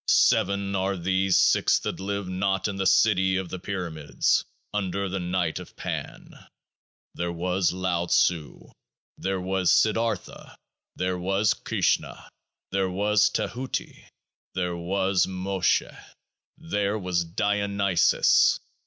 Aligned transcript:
Seven 0.07 0.69
6 0.71 0.77
are 0.79 0.97
these 0.97 1.37
Six 1.37 1.77
that 1.81 1.99
live 1.99 2.27
not 2.27 2.67
in 2.67 2.75
the 2.77 2.87
City 2.87 3.37
of 3.37 3.49
the 3.49 3.59
Pyramids, 3.59 4.43
under 4.73 5.07
the 5.07 5.19
Night 5.19 5.59
of 5.59 5.75
Pan. 5.75 6.31
There 7.13 7.31
was 7.31 7.71
Lao 7.71 8.07
tzu. 8.07 8.71
There 9.19 9.39
was 9.39 9.69
Siddartha. 9.71 10.55
There 10.95 11.19
was 11.19 11.53
Krishna. 11.53 12.27
There 12.71 12.89
was 12.89 13.29
Tahuti. 13.29 14.07
There 14.55 14.75
was 14.75 15.27
Mosheh. 15.27 16.03
There 16.57 16.97
was 16.97 17.23
Dionysus. 17.23 18.59